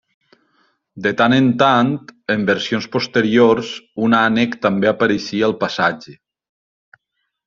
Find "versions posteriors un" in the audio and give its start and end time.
2.47-4.15